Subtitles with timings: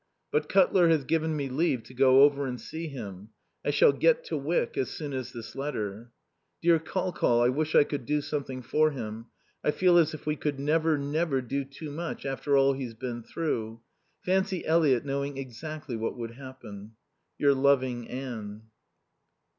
[0.31, 3.29] But Cutler has given me leave to go over and see him.
[3.63, 6.11] I shall get to Wyck as soon as this letter.
[6.59, 9.27] Dear Col Col, I wish I could do something for him.
[9.63, 13.21] I feel as if we could never, never do too much after all he's been
[13.21, 13.81] through.
[14.23, 16.93] Fancy Eliot knowing exactly what would happen.
[17.37, 18.63] Your loving Anne.